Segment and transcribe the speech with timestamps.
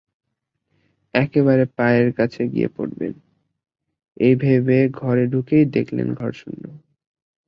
[1.13, 3.13] একেবারে পায়ের কাছে গিয়ে পড়বেন
[4.17, 6.63] এই ভেবে ঘরে ঢুকেই দেখলেন ঘর শূন্য।